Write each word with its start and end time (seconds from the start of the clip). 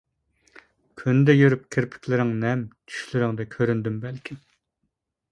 كۈندە 1.01 1.33
يۈرۈپ 1.35 1.67
كىرپىكلىرىڭ 1.75 2.31
نەم، 2.43 2.63
چۈشلىرىڭدە 2.93 3.45
كۆرۈندۈم 3.57 4.01
بەلكىم. 4.07 4.41